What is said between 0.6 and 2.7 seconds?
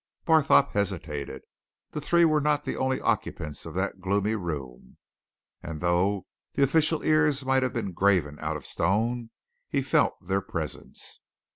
hesitated. The three were not